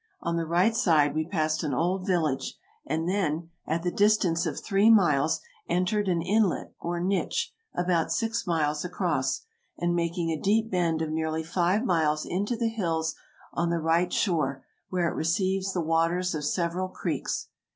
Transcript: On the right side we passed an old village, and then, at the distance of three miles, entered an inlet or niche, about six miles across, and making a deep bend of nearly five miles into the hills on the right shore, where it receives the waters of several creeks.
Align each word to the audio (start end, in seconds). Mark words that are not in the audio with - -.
On 0.23 0.35
the 0.35 0.47
right 0.47 0.75
side 0.75 1.13
we 1.13 1.27
passed 1.27 1.61
an 1.63 1.75
old 1.75 2.07
village, 2.07 2.57
and 2.87 3.07
then, 3.07 3.51
at 3.67 3.83
the 3.83 3.91
distance 3.91 4.47
of 4.47 4.59
three 4.59 4.89
miles, 4.89 5.41
entered 5.69 6.07
an 6.07 6.23
inlet 6.23 6.73
or 6.79 6.99
niche, 6.99 7.53
about 7.75 8.11
six 8.11 8.47
miles 8.47 8.83
across, 8.83 9.43
and 9.77 9.93
making 9.95 10.31
a 10.31 10.41
deep 10.41 10.71
bend 10.71 11.03
of 11.03 11.11
nearly 11.11 11.43
five 11.43 11.83
miles 11.85 12.25
into 12.25 12.55
the 12.55 12.67
hills 12.69 13.13
on 13.53 13.69
the 13.69 13.77
right 13.77 14.11
shore, 14.11 14.65
where 14.89 15.07
it 15.07 15.13
receives 15.13 15.71
the 15.71 15.81
waters 15.81 16.33
of 16.33 16.45
several 16.45 16.89
creeks. 16.89 17.49